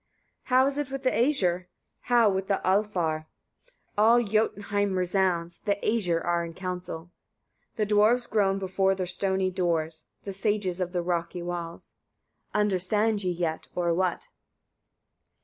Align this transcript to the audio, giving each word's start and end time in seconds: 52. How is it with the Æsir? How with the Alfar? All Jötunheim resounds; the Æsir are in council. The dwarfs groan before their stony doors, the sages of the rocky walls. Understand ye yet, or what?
52. 0.45 0.49
How 0.55 0.65
is 0.65 0.77
it 0.79 0.89
with 0.89 1.03
the 1.03 1.11
Æsir? 1.11 1.65
How 1.99 2.27
with 2.27 2.47
the 2.47 2.59
Alfar? 2.65 3.27
All 3.95 4.19
Jötunheim 4.19 4.97
resounds; 4.97 5.59
the 5.59 5.75
Æsir 5.83 6.25
are 6.25 6.43
in 6.43 6.55
council. 6.55 7.11
The 7.75 7.85
dwarfs 7.85 8.25
groan 8.25 8.57
before 8.57 8.95
their 8.95 9.05
stony 9.05 9.51
doors, 9.51 10.07
the 10.23 10.33
sages 10.33 10.79
of 10.79 10.91
the 10.91 11.03
rocky 11.03 11.43
walls. 11.43 11.93
Understand 12.51 13.23
ye 13.23 13.31
yet, 13.31 13.67
or 13.75 13.93
what? 13.93 14.29